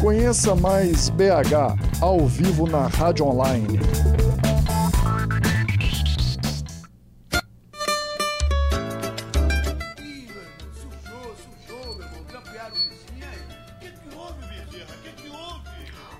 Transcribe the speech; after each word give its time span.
Conheça 0.00 0.56
mais 0.56 1.10
BH 1.10 1.76
ao 2.00 2.20
vivo 2.26 2.66
na 2.66 2.86
Rádio 2.86 3.26
Online. 3.26 3.78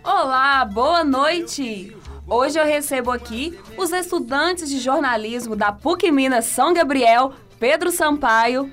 Olá, 0.05 0.63
boa 0.67 1.03
noite! 1.03 1.97
Hoje 2.29 2.59
eu 2.61 2.67
recebo 2.67 3.11
aqui 3.11 3.59
os 3.79 3.93
estudantes 3.93 4.69
de 4.69 4.79
jornalismo 4.79 5.57
da 5.57 5.73
PUC 5.73 6.13
Minas 6.13 6.45
São 6.45 6.75
Gabriel, 6.75 7.33
Pedro 7.59 7.91
Sampaio. 7.91 8.71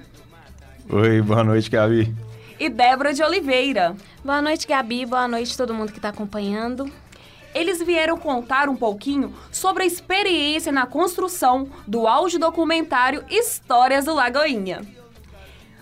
Oi, 0.89 1.21
boa 1.21 1.46
noite, 1.46 1.70
Gabi. 1.70 2.14
E 2.60 2.70
Débora 2.70 3.14
de 3.14 3.24
Oliveira. 3.24 3.96
Boa 4.28 4.41
noite, 4.41 4.68
Gabi. 4.68 5.05
Boa 5.05 5.25
noite 5.25 5.55
todo 5.55 5.73
mundo 5.73 5.94
que 5.94 5.99
está 5.99 6.09
acompanhando. 6.09 6.91
Eles 7.55 7.81
vieram 7.81 8.17
contar 8.17 8.67
um 8.67 8.76
pouquinho 8.76 9.34
sobre 9.53 9.84
a 9.84 9.86
experiência 9.86 10.70
na 10.70 10.86
construção 10.86 11.70
do 11.88 12.05
áudio 12.05 12.38
documentário 12.38 13.23
Histórias 13.30 14.03
do 14.03 14.13
Lagoinha. 14.13 14.81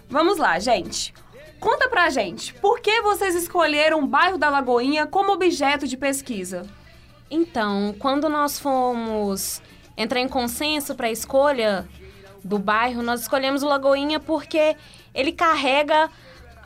Vamos 0.07 0.37
lá, 0.37 0.59
gente. 0.59 1.11
Conta 1.59 1.89
pra 1.89 2.11
gente, 2.11 2.53
por 2.53 2.81
que 2.81 3.01
vocês 3.01 3.33
escolheram 3.33 4.03
o 4.03 4.05
bairro 4.05 4.37
da 4.37 4.51
Lagoinha 4.51 5.07
como 5.07 5.31
objeto 5.31 5.87
de 5.87 5.97
pesquisa? 5.97 6.67
Então, 7.31 7.95
quando 7.97 8.29
nós 8.29 8.59
fomos 8.59 9.59
entrar 9.97 10.19
em 10.19 10.27
consenso 10.27 10.93
para 10.93 11.07
a 11.07 11.11
escolha 11.11 11.89
do 12.43 12.59
bairro, 12.59 13.01
nós 13.01 13.21
escolhemos 13.21 13.63
o 13.63 13.67
Lagoinha 13.67 14.19
porque 14.19 14.77
ele 15.15 15.31
carrega 15.31 16.11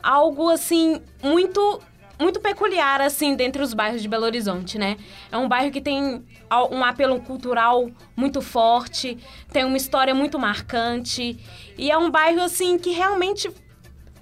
algo 0.02 0.48
assim 0.48 1.00
muito 1.22 1.80
muito 2.18 2.38
peculiar 2.38 3.00
assim 3.00 3.34
dentre 3.34 3.62
os 3.62 3.72
bairros 3.72 4.02
de 4.02 4.08
Belo 4.08 4.26
Horizonte, 4.26 4.78
né? 4.78 4.98
É 5.32 5.38
um 5.38 5.48
bairro 5.48 5.70
que 5.70 5.80
tem 5.80 6.22
um 6.70 6.84
apelo 6.84 7.20
cultural 7.22 7.90
muito 8.14 8.42
forte, 8.42 9.16
tem 9.50 9.64
uma 9.64 9.76
história 9.76 10.14
muito 10.14 10.38
marcante 10.38 11.38
e 11.78 11.90
é 11.90 11.96
um 11.96 12.10
bairro 12.10 12.42
assim 12.42 12.78
que 12.78 12.90
realmente 12.90 13.50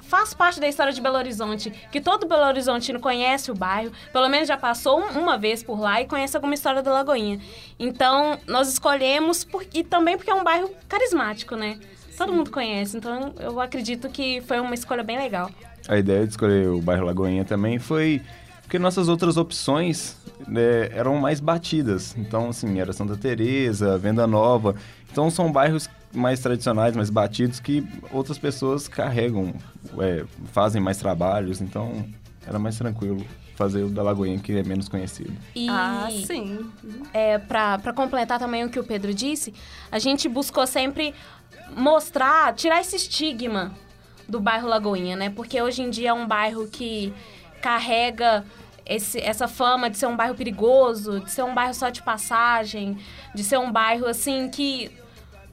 faz 0.09 0.33
parte 0.33 0.59
da 0.59 0.67
história 0.67 0.93
de 0.93 1.01
Belo 1.03 1.19
Horizonte, 1.19 1.71
que 1.93 2.01
todo 2.01 2.27
Belo 2.27 2.47
Horizontino 2.47 2.99
conhece 2.99 3.51
o 3.51 3.55
bairro, 3.55 3.93
pelo 4.11 4.29
menos 4.29 4.49
já 4.49 4.57
passou 4.57 5.01
uma 5.01 5.37
vez 5.37 5.63
por 5.63 5.79
lá 5.79 6.01
e 6.01 6.07
conhece 6.07 6.35
alguma 6.35 6.55
história 6.55 6.83
da 6.83 6.91
Lagoinha. 6.91 7.39
Então, 7.79 8.39
nós 8.47 8.69
escolhemos 8.69 9.45
por, 9.45 9.67
e 9.75 9.85
também 9.85 10.17
porque 10.17 10.31
é 10.31 10.35
um 10.35 10.43
bairro 10.43 10.71
carismático, 10.89 11.55
né? 11.57 11.79
Todo 12.19 12.33
mundo 12.33 12.51
conhece, 12.51 12.97
então 12.97 13.33
eu 13.39 13.61
acredito 13.61 14.09
que 14.09 14.41
foi 14.41 14.59
uma 14.59 14.75
escolha 14.75 15.05
bem 15.05 15.17
legal. 15.17 15.51
A 15.87 15.97
ideia 15.97 16.25
de 16.25 16.33
escolher 16.33 16.69
o 16.69 16.83
bairro 16.83 17.05
Lagoinha 17.05 17.45
também 17.45 17.79
foi 17.79 18.21
porque 18.69 18.79
nossas 18.79 19.09
outras 19.09 19.39
opções 19.39 20.15
né, 20.47 20.91
eram 20.93 21.17
mais 21.17 21.41
batidas. 21.41 22.15
Então, 22.19 22.51
assim, 22.51 22.79
era 22.79 22.93
Santa 22.93 23.17
Teresa, 23.17 23.97
Venda 23.97 24.27
Nova. 24.27 24.75
Então, 25.11 25.31
são 25.31 25.51
bairros 25.51 25.89
mais 26.13 26.41
tradicionais, 26.41 26.95
mais 26.95 27.09
batidos, 27.09 27.61
que 27.61 27.87
outras 28.13 28.37
pessoas 28.37 28.87
carregam, 28.87 29.55
é, 30.01 30.25
fazem 30.53 30.83
mais 30.83 30.99
trabalhos, 30.99 31.63
então 31.63 32.05
era 32.47 32.59
mais 32.59 32.77
tranquilo 32.77 33.25
fazer 33.59 33.83
o 33.83 33.89
da 33.89 34.03
Lagoinha, 34.03 34.39
que 34.39 34.53
é 34.53 34.63
menos 34.63 34.89
conhecido. 34.89 35.33
E, 35.55 35.69
ah, 35.69 36.09
sim. 36.27 36.71
É, 37.13 37.39
para 37.39 37.93
completar 37.95 38.39
também 38.39 38.65
o 38.65 38.69
que 38.71 38.79
o 38.79 38.85
Pedro 38.85 39.13
disse, 39.13 39.53
a 39.91 39.99
gente 39.99 40.29
buscou 40.29 40.67
sempre 40.67 41.13
mostrar, 41.77 42.55
tirar 42.55 42.81
esse 42.81 42.97
estigma 42.97 43.73
do 44.29 44.41
bairro 44.41 44.69
Lagoinha, 44.69 45.17
né? 45.17 45.31
Porque 45.31 45.61
hoje 45.61 45.83
em 45.83 45.91
dia 45.91 46.11
é 46.11 46.13
um 46.13 46.27
bairro 46.27 46.67
que 46.69 47.13
carrega 47.63 48.45
esse, 48.85 49.21
essa 49.21 49.47
fama 49.47 49.91
de 49.91 49.99
ser 49.99 50.07
um 50.07 50.17
bairro 50.17 50.35
perigoso, 50.35 51.21
de 51.21 51.31
ser 51.31 51.43
um 51.43 51.55
bairro 51.55 51.75
só 51.75 51.89
de 51.89 52.03
passagem, 52.03 52.99
de 53.35 53.43
ser 53.43 53.59
um 53.59 53.71
bairro 53.71 54.07
assim 54.07 54.49
que 54.49 54.91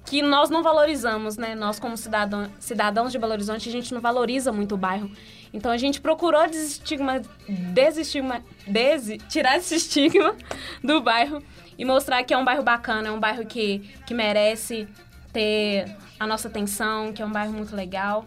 que 0.05 0.21
nós 0.21 0.49
não 0.51 0.61
valorizamos, 0.61 1.35
né? 1.35 1.55
Nós, 1.55 1.79
como 1.79 1.97
cidadão, 1.97 2.47
cidadãos 2.59 3.11
de 3.11 3.17
Belo 3.17 3.33
Horizonte, 3.33 3.67
a 3.67 3.71
gente 3.71 3.91
não 3.91 3.99
valoriza 3.99 4.51
muito 4.51 4.75
o 4.75 4.77
bairro. 4.77 5.09
Então, 5.51 5.71
a 5.71 5.77
gente 5.77 5.99
procurou 5.99 6.47
desestigma, 6.47 7.21
desestigma, 7.47 8.43
des, 8.67 9.17
tirar 9.27 9.57
esse 9.57 9.75
estigma 9.75 10.35
do 10.83 11.01
bairro 11.01 11.41
e 11.77 11.83
mostrar 11.83 12.23
que 12.23 12.33
é 12.33 12.37
um 12.37 12.45
bairro 12.45 12.61
bacana, 12.61 13.07
é 13.07 13.11
um 13.11 13.19
bairro 13.19 13.45
que, 13.45 13.79
que 14.05 14.13
merece 14.13 14.87
ter 15.35 15.93
a 16.17 16.25
nossa 16.25 16.47
atenção, 16.47 17.11
que 17.11 17.21
é 17.21 17.25
um 17.25 17.31
bairro 17.31 17.51
muito 17.51 17.75
legal. 17.75 18.23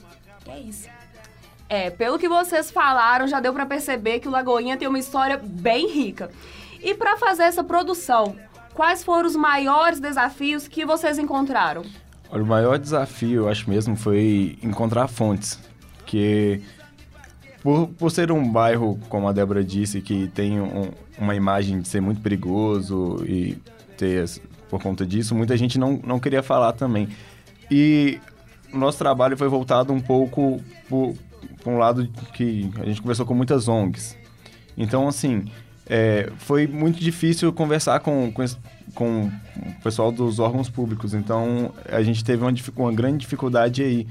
E 0.47 0.51
é 0.51 0.61
isso. 0.61 0.87
É, 1.67 1.89
pelo 1.89 2.19
que 2.19 2.29
vocês 2.29 2.71
falaram, 2.71 3.27
já 3.27 3.41
deu 3.41 3.55
para 3.55 3.65
perceber 3.65 4.21
que 4.21 4.29
o 4.29 4.31
Lagoinha 4.31 4.77
tem 4.77 4.87
uma 4.87 4.99
história 4.99 5.41
bem 5.43 5.91
rica. 5.91 6.31
E 6.83 6.95
para 6.95 7.17
fazer 7.17 7.45
essa 7.45 7.65
produção, 7.65 8.37
quais 8.75 9.03
foram 9.03 9.27
os 9.27 9.35
maiores 9.35 9.99
desafios 9.99 10.69
que 10.69 10.85
vocês 10.85 11.19
encontraram? 11.19 11.83
Olha, 12.31 12.43
o 12.43 12.47
maior 12.47 12.79
desafio, 12.79 13.45
eu 13.45 13.49
acho 13.49 13.71
mesmo, 13.71 13.97
foi 13.97 14.59
encontrar 14.63 15.09
fontes. 15.09 15.59
Que 16.05 16.63
por, 17.63 17.89
por 17.89 18.11
ser 18.11 18.31
um 18.31 18.51
bairro, 18.51 18.99
como 19.09 19.29
a 19.29 19.33
Débora 19.33 19.65
disse, 19.65 20.03
que 20.03 20.29
tem 20.29 20.61
um, 20.61 20.91
uma 21.19 21.35
imagem 21.35 21.81
de 21.81 21.89
ser 21.89 22.03
muito 22.03 22.21
perigoso 22.21 23.25
e 23.27 23.59
ter, 23.97 24.27
por 24.69 24.83
conta 24.83 25.07
disso, 25.07 25.35
muita 25.35 25.57
gente 25.57 25.79
não, 25.79 26.01
não 26.05 26.19
queria 26.19 26.43
falar 26.43 26.73
também. 26.73 27.09
E 27.71 28.19
nosso 28.73 28.99
trabalho 28.99 29.37
foi 29.37 29.49
voltado 29.49 29.93
um 29.93 30.01
pouco 30.01 30.61
por 30.89 31.15
um 31.67 31.79
lado 31.79 32.09
que 32.35 32.71
a 32.81 32.85
gente 32.85 33.01
conversou 33.01 33.27
com 33.27 33.35
muitas 33.35 33.69
ONGs. 33.69 34.17
Então, 34.77 35.09
assim, 35.09 35.45
é, 35.87 36.31
foi 36.39 36.67
muito 36.67 37.01
difícil 37.01 37.53
conversar 37.53 38.01
com, 38.01 38.31
com, 38.33 38.45
com, 38.95 39.27
o 39.27 39.83
pessoal 39.83 40.13
dos 40.13 40.39
órgãos 40.39 40.69
públicos. 40.69 41.15
Então, 41.15 41.73
a 41.91 42.03
gente 42.03 42.25
teve 42.25 42.43
uma, 42.43 42.53
uma 42.77 42.93
grande 42.93 43.19
dificuldade 43.19 43.83
aí. 43.83 44.07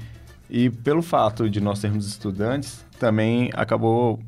E 0.50 0.70
pelo 0.70 1.02
fato 1.02 1.48
de 1.48 1.60
nós 1.60 1.78
sermos 1.78 2.06
estudantes, 2.06 2.84
também 2.98 3.50
acabou 3.54 4.18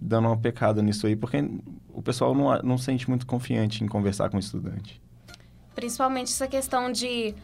dando 0.00 0.28
uma 0.28 0.36
pecada 0.36 0.82
nisso 0.82 1.06
aí, 1.06 1.16
porque 1.16 1.44
o 1.92 2.02
pessoal 2.02 2.34
não, 2.34 2.58
não 2.62 2.78
sente 2.78 3.08
muito 3.08 3.26
confiante 3.26 3.82
em 3.82 3.86
conversar 3.86 4.28
com 4.28 4.36
o 4.36 4.40
estudante. 4.40 5.00
Principalmente 5.74 6.30
essa 6.30 6.46
questão 6.46 6.90
de 6.92 7.34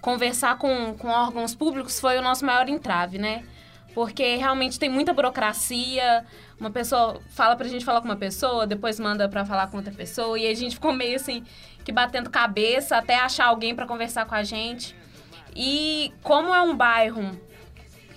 conversar 0.00 0.58
com, 0.58 0.94
com 0.94 1.08
órgãos 1.08 1.54
públicos 1.54 1.98
foi 1.98 2.18
o 2.18 2.22
nosso 2.22 2.44
maior 2.44 2.68
entrave, 2.68 3.18
né? 3.18 3.44
Porque 3.94 4.36
realmente 4.36 4.78
tem 4.78 4.88
muita 4.88 5.12
burocracia. 5.14 6.26
Uma 6.58 6.70
pessoa 6.70 7.20
fala 7.30 7.56
pra 7.56 7.68
gente 7.68 7.84
falar 7.84 8.00
com 8.00 8.08
uma 8.08 8.16
pessoa, 8.16 8.66
depois 8.66 8.98
manda 8.98 9.28
pra 9.28 9.44
falar 9.44 9.68
com 9.68 9.76
outra 9.76 9.92
pessoa. 9.92 10.38
E 10.38 10.46
a 10.46 10.54
gente 10.54 10.74
ficou 10.74 10.92
meio 10.92 11.16
assim, 11.16 11.44
que 11.84 11.92
batendo 11.92 12.28
cabeça 12.28 12.96
até 12.96 13.16
achar 13.16 13.46
alguém 13.46 13.74
para 13.74 13.86
conversar 13.86 14.26
com 14.26 14.34
a 14.34 14.42
gente. 14.42 14.94
E 15.54 16.12
como 16.22 16.52
é 16.54 16.60
um 16.60 16.76
bairro 16.76 17.38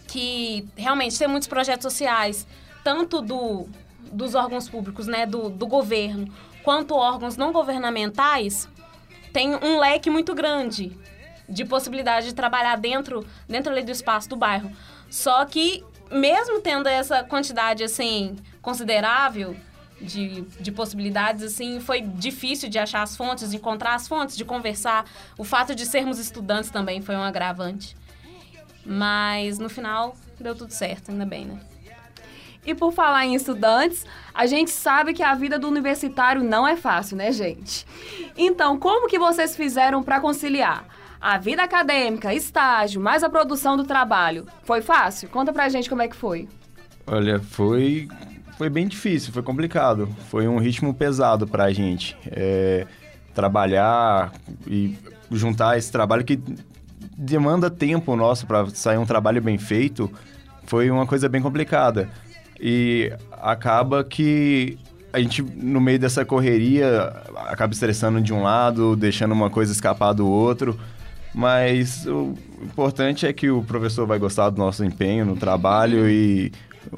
que 0.08 0.68
realmente 0.76 1.20
tem 1.20 1.28
muitos 1.28 1.48
projetos 1.48 1.84
sociais, 1.84 2.48
tanto 2.84 3.22
do, 3.22 3.68
dos 4.12 4.34
órgãos 4.34 4.68
públicos, 4.68 5.06
né, 5.06 5.26
do, 5.26 5.50
do 5.50 5.68
governo, 5.68 6.34
quanto 6.64 6.96
órgãos 6.96 7.38
não 7.38 7.52
governamentais, 7.52 8.68
tem 9.32 9.56
um 9.56 9.80
leque 9.80 10.10
muito 10.10 10.34
grande 10.34 10.98
de 11.48 11.64
possibilidade 11.64 12.28
de 12.28 12.34
trabalhar 12.34 12.76
dentro, 12.78 13.26
dentro 13.48 13.72
ali 13.72 13.84
do 13.84 13.92
espaço 13.92 14.28
do 14.30 14.36
bairro. 14.36 14.72
Só 15.10 15.46
que, 15.46 15.84
mesmo 16.12 16.62
tendo 16.62 16.88
essa 16.88 17.24
quantidade, 17.24 17.84
assim, 17.84 18.36
considerável 18.62 19.56
de, 20.02 20.42
de 20.42 20.72
possibilidades, 20.72 21.44
assim, 21.44 21.80
foi 21.80 22.02
difícil 22.02 22.70
de 22.70 22.78
achar 22.78 23.02
as 23.02 23.16
fontes, 23.16 23.50
de 23.50 23.58
encontrar 23.58 23.96
as 23.96 24.08
fontes, 24.08 24.36
de 24.36 24.44
conversar. 24.44 25.06
O 25.38 25.44
fato 25.44 25.74
de 25.74 25.86
sermos 25.86 26.20
estudantes 26.20 26.70
também 26.70 27.02
foi 27.02 27.16
um 27.16 27.24
agravante. 27.24 27.96
Mas, 28.86 29.58
no 29.60 29.70
final, 29.70 30.16
deu 30.40 30.56
tudo 30.56 30.72
certo, 30.72 31.12
ainda 31.12 31.26
bem, 31.26 31.46
né? 31.46 31.60
E 32.68 32.76
por 32.76 32.92
falar 32.92 33.26
em 33.26 33.34
estudantes, 33.34 34.06
a 34.34 34.46
gente 34.46 34.72
sabe 34.72 35.14
que 35.14 35.24
a 35.24 35.34
vida 35.34 35.58
do 35.58 35.69
universitário 35.69 36.44
não 36.44 36.68
é 36.68 36.75
fácil, 36.75 37.16
né, 37.16 37.31
gente? 37.31 37.88
Então, 38.38 38.78
como 38.78 39.08
que 39.08 39.18
vocês 39.18 39.56
fizeram 39.56 40.04
para 40.04 40.19
conciliar 40.19 40.86
a 41.19 41.38
vida 41.38 41.64
acadêmica, 41.64 42.34
estágio, 42.34 43.00
mais 43.00 43.24
a 43.24 43.30
produção 43.30 43.78
do 43.78 43.86
trabalho, 43.86 44.46
foi 44.64 44.81
fácil? 44.81 45.30
Conta 45.30 45.54
pra 45.54 45.69
gente 45.69 45.90
como 45.90 46.02
é 46.02 46.10
que 46.10 46.16
foi. 46.18 46.50
Olha, 47.08 47.40
foi, 47.40 48.10
foi 48.58 48.70
bem 48.70 48.86
difícil, 48.86 49.31
foi 49.31 49.42
complicado. 49.42 50.10
Foi 50.30 50.46
um 50.46 50.58
ritmo 50.58 50.94
pesado 50.94 51.48
pra 51.48 51.72
gente. 51.72 52.18
É, 52.25 52.86
trabalhar 53.34 54.34
e 54.68 54.98
juntar 55.31 55.78
esse 55.78 55.90
trabalho 55.90 56.25
que 56.25 56.38
demanda 57.18 57.70
tempo 57.70 58.13
nosso 58.18 58.46
para 58.46 58.70
sair 58.72 58.98
um 58.98 59.06
trabalho 59.06 59.42
bem 59.42 59.58
feito, 59.58 60.12
foi 60.66 60.92
uma 60.92 61.08
coisa 61.08 61.30
bem 61.30 61.42
complicada. 61.42 62.10
E 62.59 63.12
acaba 63.31 64.04
que 64.04 64.77
a 65.13 65.19
gente, 65.19 65.42
no 65.42 65.80
meio 65.80 66.00
dessa 66.00 66.25
correria, 66.25 67.13
acaba 67.48 67.74
estressando 67.74 68.21
de 68.21 68.33
um 68.33 68.44
lado, 68.44 68.95
deixando 68.95 69.31
uma 69.31 69.50
coisa 69.50 69.71
escapar 69.71 70.13
do 70.13 70.27
outro. 70.27 70.80
Mas 71.33 72.06
o 72.06 72.33
importante 72.62 73.25
é 73.25 73.33
que 73.33 73.50
o 73.50 73.63
professor 73.63 74.07
vai 74.07 74.18
gostar 74.18 74.50
do 74.50 74.57
nosso 74.57 74.83
empenho 74.83 75.25
no 75.25 75.36
trabalho 75.36 76.09
e 76.09 76.51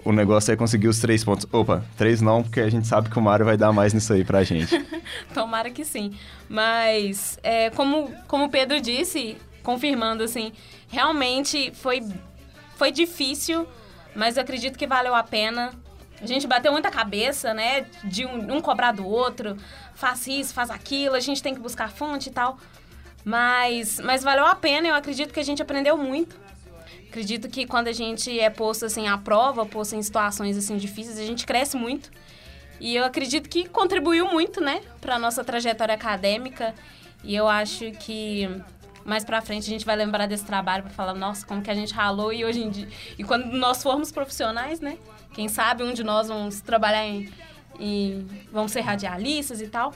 o 0.03 0.11
negócio 0.11 0.51
é 0.51 0.56
conseguir 0.56 0.88
os 0.88 1.00
três 1.00 1.23
pontos. 1.23 1.45
Opa, 1.51 1.83
três 1.97 2.21
não, 2.21 2.44
porque 2.44 2.59
a 2.59 2.69
gente 2.69 2.88
sabe 2.88 3.09
que 3.09 3.17
o 3.17 3.21
Mário 3.21 3.45
vai 3.45 3.57
dar 3.57 3.71
mais 3.71 3.94
nisso 3.94 4.13
aí 4.13 4.23
pra 4.23 4.44
gente. 4.44 4.73
Tomara 5.33 5.69
que 5.69 5.83
sim. 5.83 6.13
Mas, 6.47 7.38
é, 7.44 7.69
como, 7.71 8.12
como 8.27 8.45
o 8.45 8.50
Pedro 8.50 8.79
disse, 8.79 9.38
confirmando 9.63 10.23
assim, 10.23 10.51
realmente 10.88 11.71
foi, 11.73 12.03
foi 12.75 12.91
difícil, 12.91 13.67
mas 14.15 14.38
eu 14.38 14.44
acredito 14.44 14.77
que 14.77 14.88
valeu 14.88 15.15
a 15.15 15.23
pena. 15.23 15.71
A 16.21 16.25
gente 16.25 16.47
bateu 16.47 16.71
muita 16.71 16.91
cabeça, 16.91 17.53
né? 17.53 17.85
De 18.03 18.25
um, 18.25 18.57
um 18.57 18.61
cobrar 18.61 18.91
do 18.91 19.07
outro, 19.07 19.56
faz 19.95 20.27
isso, 20.27 20.53
faz 20.53 20.69
aquilo, 20.69 21.15
a 21.15 21.19
gente 21.19 21.41
tem 21.41 21.53
que 21.53 21.59
buscar 21.59 21.89
fonte 21.91 22.29
e 22.29 22.31
tal. 22.31 22.57
Mas, 23.23 24.00
mas 24.00 24.23
valeu 24.23 24.45
a 24.45 24.56
pena, 24.56 24.88
eu 24.88 24.95
acredito 24.95 25.33
que 25.33 25.39
a 25.39 25.44
gente 25.44 25.61
aprendeu 25.61 25.97
muito. 25.97 26.39
Acredito 27.07 27.50
que 27.50 27.65
quando 27.65 27.88
a 27.88 27.91
gente 27.91 28.39
é 28.39 28.50
posto 28.50 28.85
assim 28.85 29.07
à 29.07 29.17
prova, 29.17 29.65
posto 29.65 29.95
em 29.95 30.01
situações 30.01 30.57
assim 30.57 30.77
difíceis, 30.77 31.17
a 31.17 31.25
gente 31.25 31.45
cresce 31.45 31.75
muito. 31.75 32.12
E 32.79 32.95
eu 32.95 33.03
acredito 33.03 33.50
que 33.50 33.67
contribuiu 33.67 34.27
muito, 34.27 34.62
né, 34.62 34.81
para 35.01 35.19
nossa 35.19 35.44
trajetória 35.44 35.94
acadêmica. 35.94 36.73
E 37.23 37.35
eu 37.35 37.47
acho 37.47 37.91
que 37.91 38.50
mais 39.09 39.25
para 39.25 39.41
frente 39.41 39.63
a 39.63 39.69
gente 39.69 39.85
vai 39.85 39.95
lembrar 39.95 40.27
desse 40.27 40.45
trabalho 40.45 40.83
para 40.83 40.91
falar, 40.91 41.13
nossa, 41.13 41.45
como 41.45 41.61
que 41.61 41.69
a 41.69 41.75
gente 41.75 41.94
ralou 41.94 42.31
e 42.31 42.45
hoje 42.45 42.61
em 42.61 42.69
dia, 42.69 42.88
e 43.17 43.23
quando 43.23 43.45
nós 43.45 43.81
formos 43.81 44.11
profissionais, 44.11 44.79
né, 44.79 44.97
quem 45.33 45.50
sabe 45.50 45.83
um 45.83 45.94
de 45.94 46.03
nós 46.03 46.27
vamos 46.27 46.61
trabalhar 46.61 47.06
em, 47.06 47.29
em 47.79 48.27
vamos 48.51 48.71
ser 48.71 48.81
radialistas 48.81 49.59
e 49.61 49.67
tal. 49.67 49.94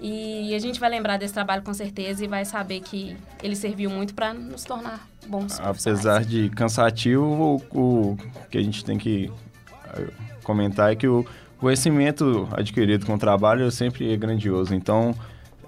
E 0.00 0.52
a 0.54 0.58
gente 0.58 0.80
vai 0.80 0.90
lembrar 0.90 1.16
desse 1.16 1.32
trabalho 1.32 1.62
com 1.62 1.72
certeza 1.72 2.24
e 2.24 2.28
vai 2.28 2.44
saber 2.44 2.80
que 2.80 3.16
ele 3.42 3.54
serviu 3.54 3.88
muito 3.88 4.12
para 4.12 4.34
nos 4.34 4.64
tornar 4.64 5.06
bons 5.26 5.58
Apesar 5.60 6.24
de 6.24 6.50
cansativo, 6.50 7.62
o, 7.72 7.78
o, 7.78 8.18
que 8.50 8.58
a 8.58 8.62
gente 8.62 8.84
tem 8.84 8.98
que 8.98 9.32
eh, 9.94 10.08
comentar 10.42 10.92
é 10.92 10.96
que 10.96 11.06
o 11.06 11.24
conhecimento 11.58 12.48
adquirido 12.52 13.06
com 13.06 13.14
o 13.14 13.18
trabalho 13.18 13.70
sempre 13.70 14.12
é 14.12 14.16
grandioso. 14.16 14.74
Então, 14.74 15.14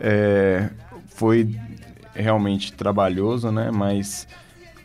é, 0.01 0.69
foi 1.07 1.49
realmente 2.17 2.73
trabalhoso, 2.73 3.51
né? 3.51 3.71
Mas 3.71 4.27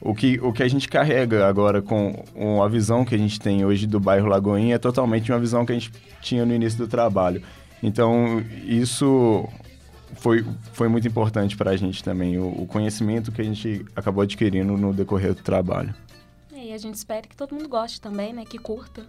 o 0.01 0.15
que, 0.15 0.39
o 0.41 0.51
que 0.51 0.63
a 0.63 0.67
gente 0.67 0.87
carrega 0.89 1.47
agora 1.47 1.81
com, 1.81 2.13
com 2.33 2.63
a 2.63 2.67
visão 2.67 3.05
que 3.05 3.13
a 3.13 3.17
gente 3.17 3.39
tem 3.39 3.63
hoje 3.63 3.85
do 3.85 3.99
bairro 3.99 4.27
Lagoinha 4.27 4.75
é 4.75 4.79
totalmente 4.79 5.31
uma 5.31 5.39
visão 5.39 5.65
que 5.65 5.71
a 5.71 5.75
gente 5.75 5.91
tinha 6.21 6.45
no 6.45 6.53
início 6.53 6.79
do 6.79 6.87
trabalho. 6.87 7.41
Então, 7.83 8.43
isso 8.63 9.47
foi, 10.15 10.45
foi 10.73 10.87
muito 10.87 11.07
importante 11.07 11.55
para 11.55 11.71
a 11.71 11.75
gente 11.75 12.03
também, 12.03 12.37
o, 12.37 12.47
o, 12.47 12.67
conhecimento 12.67 13.31
que 13.31 13.41
a 13.41 13.43
gente 13.43 13.85
acabou 13.95 14.23
adquirindo 14.23 14.75
no 14.77 14.93
decorrer 14.93 15.33
do 15.33 15.41
trabalho. 15.41 15.93
E 16.53 16.73
a 16.73 16.77
gente 16.77 16.95
espera 16.95 17.27
que 17.27 17.35
todo 17.35 17.53
mundo 17.53 17.67
goste 17.67 17.99
também, 17.99 18.33
né? 18.33 18.43
Que 18.45 18.57
curta. 18.57 19.05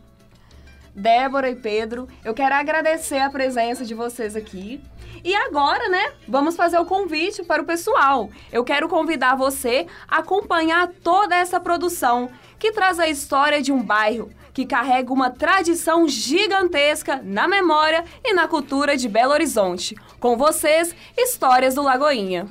Débora 0.95 1.49
e 1.49 1.57
Pedro, 1.57 2.07
eu 2.25 2.35
quero 2.35 2.55
agradecer 2.55 3.19
a 3.19 3.31
presença 3.31 3.85
de 3.85 3.95
vocês 3.95 4.37
aqui. 4.37 4.81
E 5.25 5.35
agora, 5.35 5.89
né, 5.89 6.13
vamos 6.29 6.57
fazer 6.57 6.79
o 6.79 6.85
convite 6.85 7.43
para 7.43 7.63
o 7.63 7.67
pessoal. 7.67 8.29
Eu 8.53 8.65
quero 8.65 8.89
convidar 8.89 9.37
você 9.37 9.87
a 10.07 10.19
acompanhar 10.19 10.89
toda 11.03 11.35
essa 11.37 11.59
produção 11.61 12.31
que 12.59 12.73
traz 12.73 12.99
a 12.99 13.09
história 13.09 13.63
de 13.63 13.73
um 13.73 13.83
bairro 13.83 14.31
que 14.53 14.67
carrega 14.67 15.13
uma 15.13 15.31
tradição 15.31 16.07
gigantesca 16.07 17.21
na 17.23 17.49
memória 17.49 18.05
e 18.25 18.35
na 18.35 18.47
cultura 18.47 18.97
de 18.97 19.09
Belo 19.09 19.33
Horizonte. 19.33 19.97
Com 20.21 20.37
vocês, 20.37 20.95
Histórias 21.17 21.75
do 21.75 21.83
Lagoinha. 21.83 22.47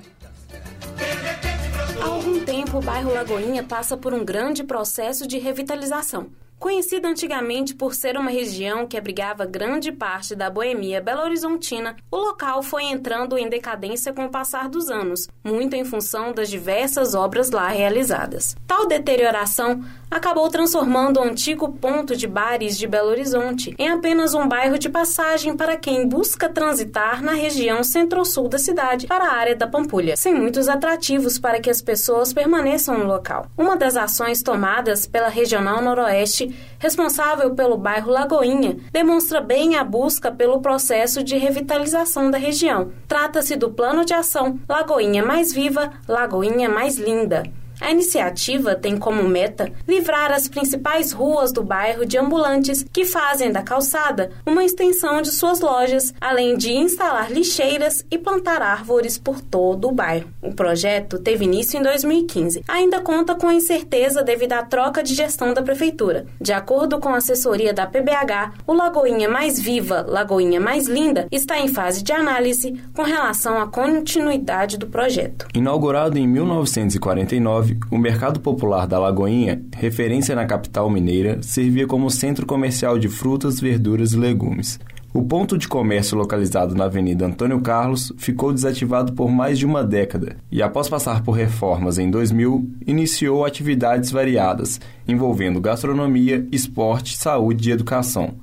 Há 2.02 2.06
algum 2.06 2.40
tempo, 2.44 2.80
o 2.80 2.82
bairro 2.82 3.14
Lagoinha 3.14 3.64
passa 3.64 3.96
por 3.96 4.14
um 4.14 4.26
grande 4.26 4.64
processo 4.64 5.28
de 5.28 5.38
revitalização. 5.38 6.32
Conhecida 6.62 7.08
antigamente 7.08 7.74
por 7.74 7.96
ser 7.96 8.16
uma 8.16 8.30
região 8.30 8.86
que 8.86 8.96
abrigava 8.96 9.48
grande 9.48 9.92
parte 9.92 10.36
da 10.36 10.48
boemia 10.48 11.02
belo-horizontina, 11.02 11.96
o 12.12 12.18
local 12.18 12.62
foi 12.62 12.84
entrando 12.84 13.36
em 13.36 13.50
decadência 13.50 14.14
com 14.14 14.26
o 14.26 14.30
passar 14.30 14.70
dos 14.70 14.88
anos, 14.88 15.28
muito 15.44 15.76
em 15.76 15.84
função 15.84 16.32
das 16.32 16.52
diversas 16.52 17.16
obras 17.16 17.50
lá 17.50 17.68
realizadas. 17.70 18.56
Tal 18.68 18.86
deterioração 18.88 19.84
acabou 20.12 20.48
transformando 20.50 21.20
o 21.20 21.24
antigo 21.24 21.68
ponto 21.68 22.16
de 22.16 22.28
bares 22.28 22.78
de 22.78 22.86
Belo 22.86 23.10
Horizonte 23.10 23.74
em 23.80 23.90
apenas 23.90 24.36
um 24.36 24.48
bairro 24.48 24.78
de 24.78 24.88
passagem 24.88 25.58
para 25.58 25.78
quem 25.78 26.08
busca 26.08 26.48
transitar 26.48 27.24
na 27.24 27.32
região 27.32 27.84
centro-sul 27.84 28.48
da 28.48 28.60
cidade 28.60 29.08
para 29.08 29.26
a 29.26 29.34
área 29.34 29.56
da 29.56 29.66
Pampulha, 29.66 30.16
sem 30.16 30.36
muitos 30.36 30.70
atrativos 30.70 31.40
para 31.40 31.60
que 31.60 31.72
as 31.72 31.82
pessoas 31.82 32.32
permaneçam 32.34 33.00
no 33.00 33.06
local. 33.06 33.48
Uma 33.58 33.76
das 33.76 33.98
ações 33.98 34.44
tomadas 34.44 35.08
pela 35.08 35.30
Regional 35.30 35.82
Noroeste 35.82 36.51
responsável 36.80 37.54
pelo 37.56 37.78
bairro 37.78 38.12
Lagoinha, 38.12 38.78
demonstra 38.92 39.42
bem 39.42 39.76
a 39.76 39.84
busca 39.84 40.32
pelo 40.32 40.62
processo 40.62 41.24
de 41.24 41.38
revitalização 41.38 42.32
da 42.32 42.38
região. 42.38 42.92
Trata-se 43.08 43.56
do 43.56 43.72
Plano 43.72 44.04
de 44.06 44.14
Ação 44.14 44.60
Lagoinha 44.68 45.26
Mais 45.26 45.54
Viva, 45.54 45.92
Lagoinha 46.08 46.70
Mais 46.70 46.98
Linda. 46.98 47.44
A 47.82 47.92
iniciativa 47.92 48.76
tem 48.76 48.96
como 48.96 49.24
meta 49.24 49.74
livrar 49.88 50.32
as 50.32 50.48
principais 50.48 51.12
ruas 51.12 51.52
do 51.52 51.64
bairro 51.64 52.06
de 52.06 52.18
ambulantes 52.18 52.86
que 52.94 53.04
fazem 53.04 53.52
da 53.52 53.64
calçada 53.64 54.30
uma 54.46 54.64
extensão 54.64 55.22
de 55.22 55.32
suas 55.32 55.60
lojas, 55.60 56.14
além 56.22 56.56
de 56.56 56.72
instalar 56.72 57.32
lixeiras 57.32 58.06
e 58.12 58.20
plantar 58.20 58.62
árvores 58.62 59.18
por 59.18 59.42
todo 59.42 59.88
o 59.88 59.92
bairro. 59.92 60.30
O 60.42 60.54
projeto 60.54 61.18
teve 61.18 61.46
início 61.46 61.80
em 61.80 61.82
2015. 61.82 62.64
Ainda 62.68 63.02
conta 63.02 63.34
com 63.34 63.52
incerteza 63.52 64.24
devido 64.24 64.54
à 64.54 64.64
troca 64.64 65.02
de 65.02 65.16
gestão 65.16 65.54
da 65.54 65.64
prefeitura. 65.64 66.28
De 66.40 66.54
acordo 66.54 67.00
com 67.00 67.10
a 67.10 67.18
assessoria 67.18 67.74
da 67.74 67.88
PBH, 67.88 68.54
o 68.68 68.74
Lagoinha 68.74 69.28
Mais 69.28 69.60
Viva, 69.60 70.06
Lagoinha 70.08 70.62
Mais 70.62 70.88
Linda 70.88 71.28
está 71.32 71.60
em 71.60 71.68
fase 71.68 72.04
de 72.04 72.12
análise 72.12 72.80
com 72.94 73.02
relação 73.02 73.60
à 73.60 73.68
continuidade 73.68 74.78
do 74.78 74.86
projeto. 74.86 75.48
Inaugurado 75.54 76.18
em 76.18 76.28
1949, 76.28 77.71
o 77.90 77.98
Mercado 77.98 78.40
Popular 78.40 78.86
da 78.86 79.00
Lagoinha, 79.00 79.62
referência 79.76 80.36
na 80.36 80.46
capital 80.46 80.90
mineira, 80.90 81.42
servia 81.42 81.88
como 81.88 82.10
centro 82.10 82.46
comercial 82.46 82.98
de 82.98 83.08
frutas, 83.08 83.60
verduras 83.60 84.14
e 84.14 84.18
legumes. 84.18 84.80
O 85.14 85.22
ponto 85.24 85.58
de 85.58 85.68
comércio 85.68 86.18
localizado 86.18 86.74
na 86.74 86.86
Avenida 86.86 87.26
Antônio 87.26 87.60
Carlos 87.60 88.14
ficou 88.18 88.54
desativado 88.54 89.12
por 89.12 89.30
mais 89.30 89.60
de 89.60 89.66
uma 89.66 89.84
década 89.84 90.38
e, 90.50 90.64
após 90.64 90.88
passar 90.88 91.22
por 91.22 91.34
reformas 91.34 91.98
em 91.98 92.10
2000, 92.10 92.70
iniciou 92.88 93.44
atividades 93.44 94.10
variadas, 94.10 94.80
envolvendo 95.06 95.60
gastronomia, 95.60 96.48
esporte, 96.50 97.18
saúde 97.18 97.70
e 97.70 97.74
educação. 97.74 98.36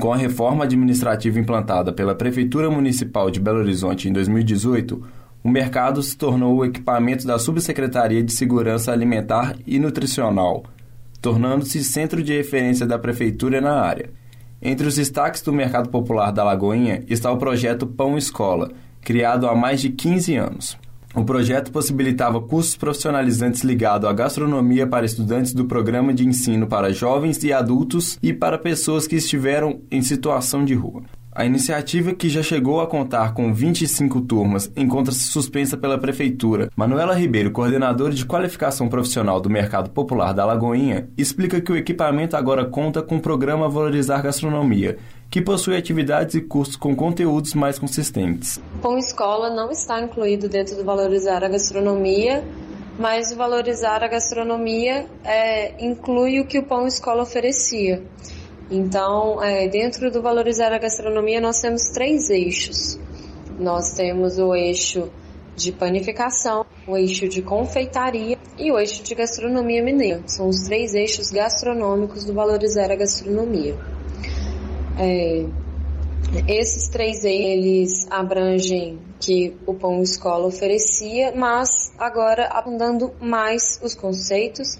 Com 0.00 0.12
a 0.12 0.16
reforma 0.16 0.64
administrativa 0.64 1.38
implantada 1.38 1.92
pela 1.92 2.16
Prefeitura 2.16 2.68
Municipal 2.68 3.30
de 3.30 3.38
Belo 3.38 3.60
Horizonte 3.60 4.08
em 4.08 4.12
2018, 4.12 5.00
o 5.42 5.48
mercado 5.48 6.02
se 6.02 6.16
tornou 6.16 6.56
o 6.56 6.64
equipamento 6.64 7.26
da 7.26 7.38
Subsecretaria 7.38 8.22
de 8.22 8.32
Segurança 8.32 8.92
Alimentar 8.92 9.56
e 9.66 9.78
Nutricional, 9.78 10.64
tornando-se 11.20 11.84
centro 11.84 12.22
de 12.22 12.36
referência 12.36 12.86
da 12.86 12.98
Prefeitura 12.98 13.60
na 13.60 13.80
área. 13.80 14.10
Entre 14.60 14.86
os 14.86 14.96
destaques 14.96 15.40
do 15.40 15.52
mercado 15.52 15.88
popular 15.88 16.32
da 16.32 16.42
Lagoinha 16.42 17.04
está 17.08 17.30
o 17.30 17.38
projeto 17.38 17.86
Pão 17.86 18.18
Escola, 18.18 18.72
criado 19.00 19.46
há 19.46 19.54
mais 19.54 19.80
de 19.80 19.90
15 19.90 20.34
anos. 20.34 20.78
O 21.14 21.24
projeto 21.24 21.72
possibilitava 21.72 22.40
cursos 22.40 22.76
profissionalizantes 22.76 23.62
ligados 23.62 24.08
à 24.08 24.12
gastronomia 24.12 24.86
para 24.86 25.06
estudantes 25.06 25.52
do 25.52 25.64
programa 25.64 26.12
de 26.12 26.26
ensino 26.26 26.66
para 26.66 26.92
jovens 26.92 27.42
e 27.42 27.52
adultos 27.52 28.18
e 28.22 28.32
para 28.32 28.58
pessoas 28.58 29.06
que 29.06 29.16
estiveram 29.16 29.80
em 29.90 30.02
situação 30.02 30.64
de 30.64 30.74
rua. 30.74 31.02
A 31.38 31.44
iniciativa, 31.44 32.12
que 32.12 32.28
já 32.28 32.42
chegou 32.42 32.80
a 32.80 32.86
contar 32.88 33.32
com 33.32 33.54
25 33.54 34.22
turmas, 34.22 34.72
encontra-se 34.76 35.28
suspensa 35.28 35.76
pela 35.76 35.96
Prefeitura. 35.96 36.68
Manuela 36.74 37.14
Ribeiro, 37.14 37.52
coordenadora 37.52 38.12
de 38.12 38.26
qualificação 38.26 38.88
profissional 38.88 39.40
do 39.40 39.48
Mercado 39.48 39.88
Popular 39.88 40.34
da 40.34 40.44
Lagoinha, 40.44 41.08
explica 41.16 41.60
que 41.60 41.70
o 41.70 41.76
equipamento 41.76 42.36
agora 42.36 42.64
conta 42.64 43.02
com 43.02 43.18
o 43.18 43.20
programa 43.20 43.68
Valorizar 43.68 44.20
Gastronomia, 44.20 44.98
que 45.30 45.40
possui 45.40 45.76
atividades 45.76 46.34
e 46.34 46.40
cursos 46.40 46.74
com 46.74 46.96
conteúdos 46.96 47.54
mais 47.54 47.78
consistentes. 47.78 48.60
Pão 48.82 48.98
Escola 48.98 49.48
não 49.48 49.70
está 49.70 50.02
incluído 50.02 50.48
dentro 50.48 50.74
do 50.74 50.84
Valorizar 50.84 51.44
a 51.44 51.48
Gastronomia, 51.48 52.42
mas 52.98 53.30
o 53.30 53.36
Valorizar 53.36 54.02
a 54.02 54.08
Gastronomia 54.08 55.06
é, 55.22 55.84
inclui 55.86 56.40
o 56.40 56.46
que 56.48 56.58
o 56.58 56.64
Pão 56.64 56.84
Escola 56.84 57.22
oferecia. 57.22 58.02
Então, 58.70 59.42
é, 59.42 59.66
dentro 59.68 60.10
do 60.10 60.20
Valorizar 60.20 60.72
a 60.72 60.78
Gastronomia, 60.78 61.40
nós 61.40 61.60
temos 61.60 61.88
três 61.88 62.28
eixos. 62.28 62.98
Nós 63.58 63.94
temos 63.94 64.38
o 64.38 64.54
eixo 64.54 65.10
de 65.56 65.72
panificação, 65.72 66.64
o 66.86 66.96
eixo 66.96 67.28
de 67.28 67.42
confeitaria 67.42 68.38
e 68.58 68.70
o 68.70 68.78
eixo 68.78 69.02
de 69.02 69.14
gastronomia 69.14 69.82
mineira. 69.82 70.22
São 70.26 70.48
os 70.48 70.64
três 70.64 70.94
eixos 70.94 71.30
gastronômicos 71.30 72.24
do 72.24 72.34
Valorizar 72.34 72.90
a 72.92 72.96
Gastronomia. 72.96 73.76
É, 74.98 75.46
esses 76.46 76.88
três 76.88 77.24
eixos, 77.24 77.46
eles 77.46 78.06
abrangem 78.10 78.98
que 79.18 79.56
o 79.66 79.74
Pão 79.74 80.02
Escola 80.02 80.46
oferecia, 80.46 81.32
mas 81.34 81.92
agora 81.98 82.46
abundando 82.52 83.12
mais 83.20 83.80
os 83.82 83.94
conceitos 83.94 84.78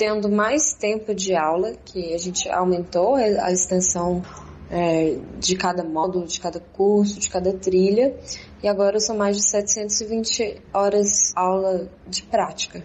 tendo 0.00 0.30
mais 0.30 0.72
tempo 0.72 1.14
de 1.14 1.34
aula, 1.34 1.74
que 1.84 2.14
a 2.14 2.18
gente 2.18 2.48
aumentou 2.48 3.16
a 3.16 3.52
extensão 3.52 4.22
é, 4.70 5.18
de 5.38 5.54
cada 5.54 5.84
módulo, 5.84 6.26
de 6.26 6.40
cada 6.40 6.58
curso, 6.58 7.20
de 7.20 7.28
cada 7.28 7.52
trilha, 7.52 8.16
e 8.62 8.68
agora 8.68 8.98
são 8.98 9.14
mais 9.14 9.36
de 9.36 9.42
720 9.42 10.62
horas 10.72 11.34
aula 11.36 11.90
de 12.06 12.22
prática. 12.22 12.82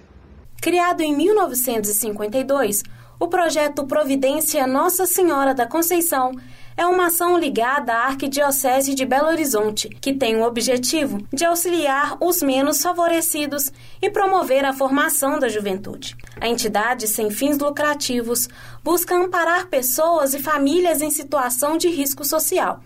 Criado 0.62 1.00
em 1.00 1.16
1952, 1.16 2.84
o 3.18 3.30
projeto 3.30 3.88
Providência 3.88 4.68
Nossa 4.68 5.06
Senhora 5.06 5.54
da 5.54 5.66
Conceição 5.66 6.34
é 6.78 6.86
uma 6.86 7.06
ação 7.06 7.38
ligada 7.38 7.94
à 7.94 8.08
Arquidiocese 8.08 8.94
de 8.94 9.06
Belo 9.06 9.30
Horizonte, 9.30 9.88
que 9.88 10.14
tem 10.14 10.36
o 10.36 10.44
objetivo 10.44 11.26
de 11.32 11.46
auxiliar 11.46 12.18
os 12.20 12.42
menos 12.42 12.82
favorecidos 12.82 13.72
e 14.02 14.10
promover 14.10 14.66
a 14.66 14.74
formação 14.74 15.40
da 15.40 15.48
juventude. 15.48 16.18
A 16.40 16.50
entidade, 16.50 17.08
sem 17.08 17.32
fins 17.32 17.58
lucrativos, 17.58 18.50
busca 18.84 19.16
amparar 19.16 19.68
pessoas 19.68 20.34
e 20.34 20.40
famílias 20.40 21.02
em 21.02 21.10
situação 21.10 21.78
de 21.78 21.88
risco 21.88 22.26
social. 22.26 22.82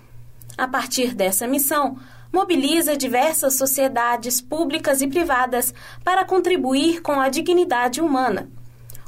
A 0.55 0.67
partir 0.67 1.15
dessa 1.15 1.47
missão, 1.47 1.97
mobiliza 2.31 2.95
diversas 2.95 3.55
sociedades 3.55 4.39
públicas 4.39 5.01
e 5.01 5.07
privadas 5.07 5.73
para 6.03 6.23
contribuir 6.23 7.01
com 7.01 7.19
a 7.19 7.27
dignidade 7.27 8.01
humana. 8.01 8.51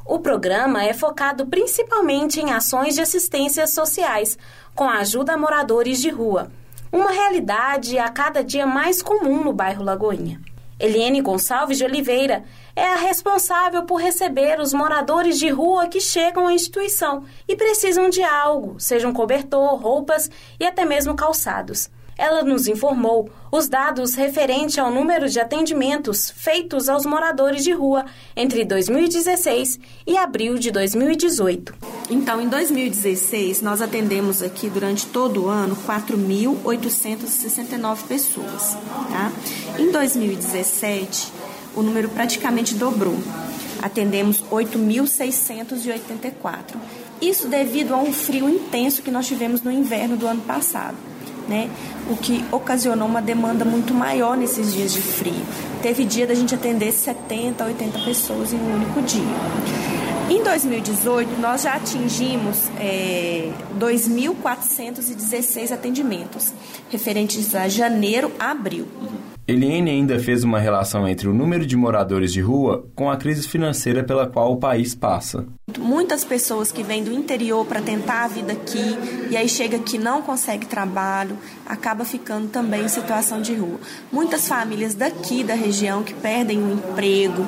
O 0.06 0.20
programa 0.20 0.84
é 0.84 0.94
focado 0.94 1.46
principalmente 1.46 2.40
em 2.40 2.52
ações 2.52 2.96
de 2.96 3.02
assistências 3.02 3.74
sociais, 3.74 4.38
com 4.74 4.90
ajuda 4.90 5.34
a 5.34 5.38
moradores 5.38 6.02
de 6.02 6.10
rua, 6.10 6.52
uma 6.92 7.12
realidade 7.12 7.98
a 7.98 8.10
cada 8.10 8.44
dia 8.44 8.66
mais 8.66 9.02
comum 9.02 9.44
no 9.44 9.54
bairro 9.54 9.84
Lagoinha. 9.84 10.42
Eliane 10.80 11.22
Gonçalves 11.22 11.78
de 11.78 11.86
Oliveira 11.86 12.44
é 12.76 12.84
a 12.84 12.96
responsável 12.96 13.84
por 13.84 14.02
receber 14.02 14.60
os 14.60 14.74
moradores 14.74 15.38
de 15.38 15.48
rua 15.50 15.88
que 15.88 16.02
chegam 16.02 16.48
à 16.48 16.54
instituição 16.54 17.24
e 17.48 17.56
precisam 17.56 18.10
de 18.10 18.24
algo, 18.24 18.80
seja 18.80 19.08
um 19.08 19.14
cobertor, 19.14 19.76
roupas 19.76 20.30
e 20.60 20.66
até 20.66 20.84
mesmo 20.84 21.16
calçados 21.16 21.90
ela 22.22 22.44
nos 22.44 22.68
informou 22.68 23.32
os 23.52 23.68
dados 23.68 24.14
referentes 24.14 24.78
ao 24.78 24.92
número 24.92 25.28
de 25.28 25.40
atendimentos 25.40 26.30
feitos 26.30 26.88
aos 26.88 27.04
moradores 27.04 27.64
de 27.64 27.72
rua 27.72 28.06
entre 28.36 28.64
2016 28.64 29.80
e 30.06 30.16
abril 30.16 30.60
de 30.60 30.70
2018. 30.70 31.74
Então, 32.12 32.40
em 32.40 32.48
2016, 32.48 33.64
nós 33.64 33.82
atendemos 33.82 34.44
aqui 34.44 34.70
durante 34.70 35.08
todo 35.08 35.46
o 35.46 35.50
ano 35.50 35.76
4.869 35.76 38.04
pessoas. 38.08 38.78
Tá? 39.10 39.32
Em 39.80 39.92
2017, 39.92 41.34
o 41.76 41.82
número 41.82 42.08
praticamente 42.10 42.76
dobrou. 42.76 43.18
Atendemos 43.82 44.44
8.684. 44.44 46.76
Isso 47.20 47.48
devido 47.48 47.96
a 47.96 47.98
um 47.98 48.14
frio 48.14 48.48
intenso 48.48 49.02
que 49.02 49.10
nós 49.10 49.26
tivemos 49.26 49.64
no 49.64 49.72
inverno 49.72 50.16
do 50.16 50.28
ano 50.28 50.42
passado 50.42 51.10
né? 51.52 51.70
O 52.10 52.16
que 52.16 52.46
ocasionou 52.50 53.06
uma 53.10 53.22
demanda 53.22 53.66
muito 53.66 53.94
maior 53.94 54.38
nesses 54.38 54.74
dias 54.74 54.94
de 54.94 55.02
frio. 55.02 55.46
Teve 55.82 56.06
dia 56.06 56.26
da 56.26 56.34
gente 56.34 56.56
atender 56.56 56.94
70, 56.94 57.66
80 57.66 58.00
pessoas 58.00 58.54
em 58.54 58.58
um 58.58 58.76
único 58.76 59.02
dia. 59.02 59.22
Em 60.30 60.42
2018, 60.42 61.42
nós 61.42 61.64
já 61.64 61.74
atingimos 61.74 62.70
é, 62.80 63.52
2.416 63.78 65.74
atendimentos, 65.74 66.54
referentes 66.90 67.54
a 67.54 67.68
janeiro 67.68 68.32
a 68.40 68.52
abril. 68.52 68.88
Eliane 69.48 69.90
ainda 69.90 70.20
fez 70.20 70.44
uma 70.44 70.60
relação 70.60 71.08
entre 71.08 71.28
o 71.28 71.34
número 71.34 71.66
de 71.66 71.76
moradores 71.76 72.32
de 72.32 72.40
rua 72.40 72.86
com 72.96 73.10
a 73.10 73.18
crise 73.18 73.48
financeira 73.48 74.04
pela 74.04 74.28
qual 74.28 74.54
o 74.54 74.58
país 74.58 74.94
passa. 74.94 75.46
Muitas 75.80 76.24
pessoas 76.24 76.72
que 76.72 76.84
vêm 76.84 77.04
do 77.04 77.12
interior 77.12 77.66
para 77.66 77.82
tentar 77.82 78.26
a 78.26 78.28
vida 78.28 78.54
aqui 78.54 78.98
e 79.30 79.36
aí 79.36 79.50
chega 79.50 79.78
aqui 79.78 79.98
não 79.98 80.22
consegue 80.22 80.68
trabalho, 80.68 81.38
acaba 81.66 82.06
ficando 82.06 82.50
também 82.50 82.86
em 82.86 82.88
situação 82.88 83.42
de 83.42 83.54
rua. 83.56 83.80
Muitas 84.12 84.48
famílias 84.48 84.94
daqui 84.94 85.44
da 85.44 85.56
região 85.56 86.04
que 86.04 86.14
perdem 86.14 86.60
o 86.60 86.74
emprego, 86.74 87.46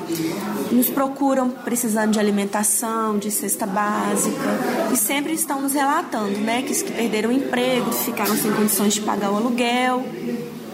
nos 0.72 0.90
procuram 0.90 1.50
precisando 1.50 2.12
de 2.12 2.20
alimentação, 2.20 3.20
de 3.20 3.30
cesta 3.30 3.68
básica 3.68 4.50
e 4.92 4.98
sempre 4.98 5.34
estão 5.34 5.62
nos 5.62 5.74
relatando, 5.74 6.40
né, 6.40 6.64
que, 6.64 6.74
que 6.74 6.92
perderam 6.92 7.30
o 7.30 7.34
emprego, 7.34 7.92
ficaram 7.92 8.36
sem 8.36 8.52
condições 8.52 8.94
de 8.94 9.02
pagar 9.02 9.32
o 9.32 9.36
aluguel 9.36 10.04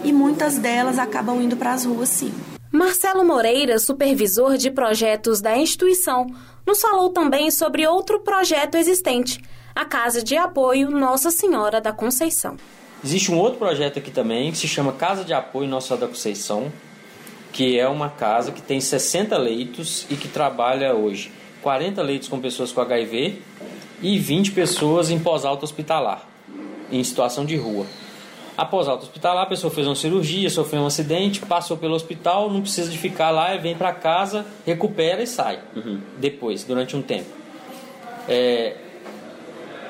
e 0.04 0.12
muitas 0.12 0.58
delas 0.58 0.98
acabam 0.98 1.40
indo 1.40 1.56
para 1.56 1.72
as 1.72 1.84
ruas 1.84 2.08
sim. 2.08 2.32
Marcelo 2.72 3.24
Moreira, 3.24 3.78
supervisor 3.78 4.56
de 4.56 4.70
projetos 4.70 5.40
da 5.40 5.56
instituição, 5.56 6.26
nos 6.66 6.80
falou 6.80 7.10
também 7.10 7.50
sobre 7.50 7.86
outro 7.86 8.20
projeto 8.20 8.76
existente, 8.76 9.40
a 9.74 9.84
Casa 9.84 10.22
de 10.22 10.36
Apoio 10.36 10.90
Nossa 10.90 11.30
Senhora 11.30 11.80
da 11.80 11.92
Conceição. 11.92 12.56
Existe 13.04 13.32
um 13.32 13.38
outro 13.38 13.58
projeto 13.58 13.98
aqui 13.98 14.10
também 14.10 14.52
que 14.52 14.58
se 14.58 14.68
chama 14.68 14.92
Casa 14.92 15.24
de 15.24 15.32
Apoio 15.32 15.68
Nossa 15.68 15.88
Senhora 15.88 16.06
da 16.06 16.12
Conceição, 16.12 16.72
que 17.52 17.78
é 17.78 17.88
uma 17.88 18.08
casa 18.08 18.52
que 18.52 18.62
tem 18.62 18.80
60 18.80 19.36
leitos 19.36 20.06
e 20.08 20.14
que 20.14 20.28
trabalha 20.28 20.94
hoje 20.94 21.32
40 21.62 22.00
leitos 22.02 22.28
com 22.28 22.40
pessoas 22.40 22.72
com 22.72 22.80
HIV 22.80 23.40
e 24.02 24.18
20 24.18 24.52
pessoas 24.52 25.10
em 25.10 25.18
pós-alto 25.18 25.64
hospitalar, 25.64 26.26
em 26.90 27.02
situação 27.02 27.44
de 27.44 27.56
rua. 27.56 27.86
Após 28.60 28.88
alta 28.88 29.04
hospitalar, 29.04 29.44
a 29.44 29.46
pessoa 29.46 29.72
fez 29.72 29.86
uma 29.86 29.96
cirurgia, 29.96 30.50
sofreu 30.50 30.82
um 30.82 30.86
acidente, 30.86 31.40
passou 31.40 31.78
pelo 31.78 31.94
hospital, 31.94 32.50
não 32.50 32.60
precisa 32.60 32.90
de 32.90 32.98
ficar 32.98 33.30
lá, 33.30 33.56
vem 33.56 33.74
para 33.74 33.90
casa, 33.90 34.44
recupera 34.66 35.22
e 35.22 35.26
sai. 35.26 35.60
Uhum. 35.74 35.98
Depois, 36.18 36.62
durante 36.62 36.94
um 36.94 37.00
tempo. 37.00 37.30
É, 38.28 38.76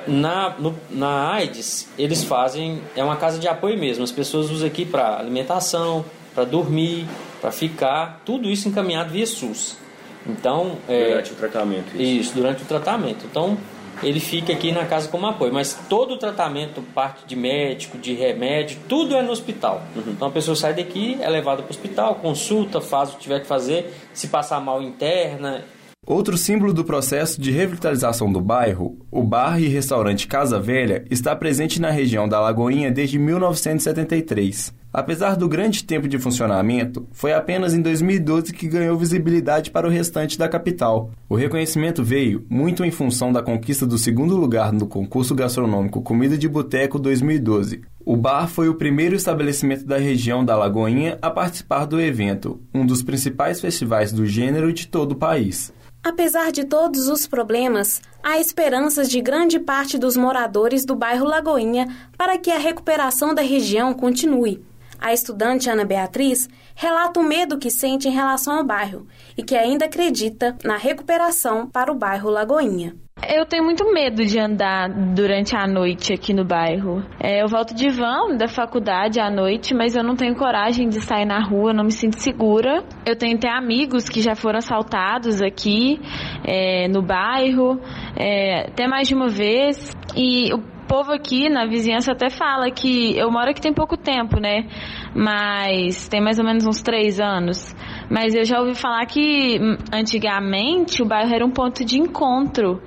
na, 0.07 0.55
no, 0.57 0.79
na 0.89 1.33
AIDS, 1.33 1.89
eles 1.99 2.23
fazem. 2.23 2.81
É 2.95 3.03
uma 3.03 3.17
casa 3.17 3.41
de 3.41 3.49
apoio 3.49 3.77
mesmo. 3.77 4.05
As 4.05 4.13
pessoas 4.13 4.49
usam 4.51 4.69
aqui 4.69 4.85
para 4.85 5.19
alimentação, 5.19 6.05
para 6.33 6.45
dormir, 6.45 7.09
para 7.41 7.51
ficar. 7.51 8.23
Tudo 8.25 8.49
isso 8.49 8.69
encaminhado 8.69 9.11
via 9.11 9.27
SUS. 9.27 9.79
Então. 10.25 10.77
É, 10.89 11.09
durante 11.09 11.33
o 11.33 11.35
tratamento. 11.35 11.97
Isso. 11.97 12.03
isso, 12.03 12.35
durante 12.35 12.63
o 12.63 12.67
tratamento. 12.67 13.27
Então 13.29 13.59
ele 14.03 14.21
fica 14.21 14.53
aqui 14.53 14.73
na 14.73 14.87
casa 14.87 15.09
como 15.09 15.27
apoio. 15.27 15.53
Mas 15.53 15.79
todo 15.89 16.15
o 16.15 16.17
tratamento, 16.17 16.83
parte 16.95 17.27
de 17.27 17.37
médico, 17.37 17.99
de 17.99 18.15
remédio, 18.15 18.79
tudo 18.89 19.15
é 19.15 19.23
no 19.23 19.33
hospital. 19.33 19.83
Uhum. 19.95 20.03
Então 20.09 20.29
a 20.29 20.31
pessoa 20.31 20.57
sai 20.57 20.75
daqui, 20.75 21.19
é 21.21 21.29
levada 21.29 21.63
para 21.63 21.69
o 21.69 21.71
hospital, 21.71 22.17
consulta, 22.17 22.81
faz 22.81 23.11
o 23.11 23.17
que 23.17 23.23
tiver 23.23 23.41
que 23.41 23.47
fazer, 23.47 23.93
se 24.13 24.29
passar 24.29 24.61
mal 24.61 24.83
interna. 24.83 25.65
Outro 26.07 26.37
símbolo 26.37 26.73
do 26.73 26.83
processo 26.83 27.41
de 27.41 27.51
revitalização 27.51 28.33
do 28.33 28.41
bairro, 28.41 28.99
o 29.11 29.23
bar 29.23 29.61
e 29.61 29.69
restaurante 29.69 30.27
Casa 30.27 30.59
Velha, 30.59 31.05
está 31.11 31.37
presente 31.37 31.81
na 31.81 31.91
região 31.91 32.27
da 32.27 32.41
Lagoinha 32.41 32.91
desde 32.91 33.19
1973. 33.19 34.80
Apesar 34.93 35.37
do 35.37 35.49
grande 35.49 35.85
tempo 35.85 36.09
de 36.09 36.19
funcionamento, 36.19 37.07
foi 37.13 37.33
apenas 37.33 37.75
em 37.75 37.81
2012 37.81 38.53
que 38.53 38.67
ganhou 38.67 38.99
visibilidade 38.99 39.71
para 39.71 39.87
o 39.87 39.91
restante 39.91 40.37
da 40.37 40.49
capital. 40.49 41.13
O 41.29 41.37
reconhecimento 41.37 42.03
veio 42.03 42.45
muito 42.51 42.85
em 42.85 42.91
função 42.91 43.33
da 43.33 43.41
conquista 43.41 43.87
do 43.87 43.97
segundo 43.97 44.37
lugar 44.37 44.73
no 44.73 44.89
concurso 44.89 45.33
gastronômico 45.33 46.03
Comida 46.03 46.37
de 46.37 46.49
Boteco 46.49 46.99
2012. 46.99 47.83
O 48.05 48.17
bar 48.17 48.49
foi 48.49 48.69
o 48.69 48.75
primeiro 48.75 49.15
estabelecimento 49.15 49.87
da 49.87 49.97
região 49.97 50.45
da 50.45 50.57
Lagoinha 50.57 51.19
a 51.23 51.31
participar 51.31 51.85
do 51.85 52.01
evento, 52.01 52.61
um 52.75 52.85
dos 52.85 53.01
principais 53.01 53.61
festivais 53.61 54.13
do 54.13 54.27
gênero 54.27 54.73
de 54.73 54.89
todo 54.89 55.13
o 55.13 55.17
país. 55.17 55.73
Apesar 56.03 56.51
de 56.51 56.65
todos 56.65 57.09
os 57.09 57.27
problemas, 57.27 58.01
há 58.23 58.41
esperanças 58.41 59.09
de 59.09 59.21
grande 59.21 59.61
parte 59.61 59.99
dos 59.99 60.17
moradores 60.17 60.85
do 60.85 60.97
bairro 60.97 61.27
Lagoinha 61.27 61.87
para 62.17 62.39
que 62.39 62.51
a 62.51 62.59
recuperação 62.59 63.35
da 63.35 63.43
região 63.43 63.93
continue. 63.93 64.65
A 65.01 65.15
estudante 65.15 65.71
Ana 65.71 65.85
Beatriz 65.85 66.47
relata 66.77 67.19
o 67.19 67.23
medo 67.25 67.59
que 67.59 67.71
sente 67.71 68.07
em 68.07 68.13
relação 68.13 68.59
ao 68.59 68.67
bairro 68.67 69.07
e 69.37 69.43
que 69.43 69.57
ainda 69.57 69.87
acredita 69.87 70.59
na 70.63 70.77
recuperação 70.77 71.67
para 71.67 71.91
o 71.91 71.97
bairro 71.97 72.29
Lagoinha. 72.29 72.95
Eu 73.29 73.47
tenho 73.47 73.65
muito 73.65 73.91
medo 73.93 74.25
de 74.25 74.39
andar 74.39 74.89
durante 75.15 75.55
a 75.55 75.67
noite 75.67 76.13
aqui 76.13 76.33
no 76.33 76.45
bairro. 76.45 77.03
É, 77.19 77.43
eu 77.43 77.49
volto 77.49 77.75
de 77.75 77.89
van 77.91 78.37
da 78.37 78.49
faculdade 78.49 79.21
à 79.21 79.31
noite, 79.31 79.75
mas 79.75 79.95
eu 79.95 80.03
não 80.03 80.17
tenho 80.17 80.35
coragem 80.35 80.89
de 80.89 81.01
sair 81.01 81.27
na 81.27 81.43
rua, 81.43 81.73
não 81.73 81.85
me 81.85 81.93
sinto 81.93 82.19
segura. 82.19 82.83
Eu 83.07 83.17
tenho 83.17 83.37
até 83.37 83.51
amigos 83.51 84.09
que 84.09 84.23
já 84.23 84.35
foram 84.35 84.59
assaltados 84.59 85.43
aqui 85.43 86.01
é, 86.45 86.89
no 86.89 87.03
bairro, 87.03 87.79
é, 88.17 88.69
até 88.69 88.87
mais 88.87 89.07
de 89.09 89.15
uma 89.15 89.29
vez. 89.29 89.95
E 90.17 90.53
o 90.53 90.80
povo 90.91 91.13
aqui 91.13 91.49
na 91.49 91.67
vizinhança 91.67 92.11
até 92.11 92.29
fala 92.29 92.69
que 92.69 93.17
eu 93.17 93.31
moro 93.31 93.49
aqui 93.49 93.61
tem 93.61 93.73
pouco 93.73 93.97
tempo, 93.97 94.41
né? 94.41 94.67
Mas 95.15 96.09
tem 96.09 96.21
mais 96.21 96.41
ou 96.41 96.45
menos 96.45 96.67
uns 96.67 96.83
três 96.83 97.21
anos. 97.21 97.73
Mas 98.11 98.35
eu 98.35 98.45
já 98.45 98.59
ouvi 98.59 98.75
falar 98.75 99.07
que 99.07 99.57
hum, 99.63 99.77
antigamente 99.93 101.01
o 101.01 101.07
bairro 101.07 101.33
era 101.33 101.47
um 101.47 101.53
ponto 101.53 101.85
de 101.85 101.97
encontro 101.97 102.83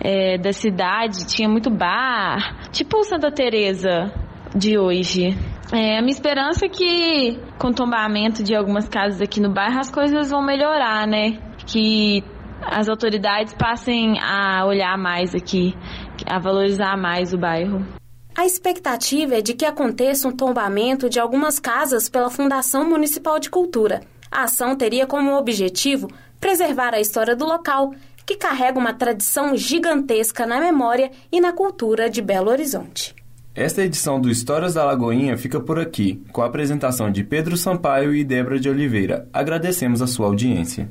é, 0.00 0.38
da 0.38 0.52
cidade, 0.52 1.26
tinha 1.26 1.48
muito 1.48 1.68
bar, 1.68 2.70
tipo 2.70 3.02
Santa 3.02 3.32
Teresa 3.32 4.12
de 4.54 4.78
hoje. 4.78 5.36
É, 5.72 5.98
a 5.98 6.00
minha 6.00 6.12
esperança 6.12 6.66
é 6.66 6.68
que 6.68 7.40
com 7.58 7.68
o 7.68 7.74
tombamento 7.74 8.44
de 8.44 8.54
algumas 8.54 8.88
casas 8.88 9.20
aqui 9.20 9.40
no 9.40 9.52
bairro 9.52 9.80
as 9.80 9.90
coisas 9.90 10.30
vão 10.30 10.42
melhorar, 10.42 11.08
né? 11.08 11.40
Que 11.66 12.22
as 12.62 12.88
autoridades 12.88 13.54
passem 13.54 14.18
a 14.20 14.64
olhar 14.64 14.96
mais 14.96 15.34
aqui, 15.34 15.74
a 16.28 16.38
valorizar 16.38 16.96
mais 16.96 17.32
o 17.32 17.38
bairro. 17.38 17.84
A 18.36 18.46
expectativa 18.46 19.36
é 19.36 19.40
de 19.40 19.54
que 19.54 19.64
aconteça 19.64 20.28
um 20.28 20.32
tombamento 20.32 21.10
de 21.10 21.18
algumas 21.18 21.58
casas 21.58 22.08
pela 22.08 22.30
Fundação 22.30 22.88
Municipal 22.88 23.40
de 23.40 23.50
Cultura. 23.50 24.00
A 24.30 24.44
ação 24.44 24.76
teria 24.76 25.06
como 25.06 25.36
objetivo 25.36 26.08
preservar 26.38 26.94
a 26.94 27.00
história 27.00 27.34
do 27.34 27.44
local, 27.44 27.92
que 28.24 28.36
carrega 28.36 28.78
uma 28.78 28.92
tradição 28.92 29.56
gigantesca 29.56 30.46
na 30.46 30.60
memória 30.60 31.10
e 31.32 31.40
na 31.40 31.52
cultura 31.52 32.08
de 32.08 32.22
Belo 32.22 32.50
Horizonte. 32.50 33.16
Esta 33.54 33.82
edição 33.82 34.20
do 34.20 34.30
Histórias 34.30 34.74
da 34.74 34.84
Lagoinha 34.84 35.36
fica 35.36 35.58
por 35.58 35.80
aqui, 35.80 36.22
com 36.30 36.42
a 36.42 36.46
apresentação 36.46 37.10
de 37.10 37.24
Pedro 37.24 37.56
Sampaio 37.56 38.14
e 38.14 38.22
Débora 38.22 38.60
de 38.60 38.70
Oliveira. 38.70 39.28
Agradecemos 39.32 40.00
a 40.00 40.06
sua 40.06 40.26
audiência. 40.26 40.88